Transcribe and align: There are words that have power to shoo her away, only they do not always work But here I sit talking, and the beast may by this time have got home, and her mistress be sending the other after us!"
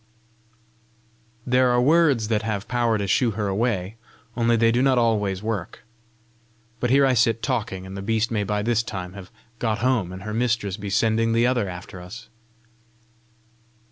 There 1.45 1.69
are 1.69 1.79
words 1.79 2.29
that 2.29 2.41
have 2.41 2.67
power 2.67 2.97
to 2.97 3.05
shoo 3.05 3.29
her 3.37 3.47
away, 3.47 3.97
only 4.35 4.55
they 4.55 4.71
do 4.71 4.81
not 4.81 4.97
always 4.97 5.43
work 5.43 5.83
But 6.79 6.89
here 6.89 7.05
I 7.05 7.13
sit 7.13 7.43
talking, 7.43 7.85
and 7.85 7.95
the 7.95 8.01
beast 8.01 8.31
may 8.31 8.43
by 8.43 8.63
this 8.63 8.81
time 8.81 9.13
have 9.13 9.29
got 9.59 9.77
home, 9.77 10.11
and 10.11 10.23
her 10.23 10.33
mistress 10.33 10.75
be 10.75 10.89
sending 10.89 11.33
the 11.33 11.45
other 11.45 11.69
after 11.69 12.01
us!" 12.01 12.29